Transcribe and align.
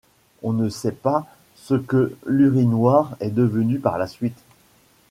On 0.41 0.53
ne 0.53 0.67
sait 0.67 0.93
pas 0.93 1.27
ce 1.53 1.75
que 1.75 2.17
l'urinoir 2.25 3.15
est 3.19 3.29
devenu 3.29 3.77
par 3.77 3.99
la 3.99 4.07
suite. 4.07 4.39